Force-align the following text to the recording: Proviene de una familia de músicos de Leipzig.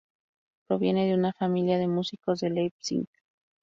Proviene 0.67 1.05
de 1.05 1.13
una 1.13 1.31
familia 1.31 1.77
de 1.77 1.87
músicos 1.87 2.39
de 2.39 2.49
Leipzig. 2.49 3.07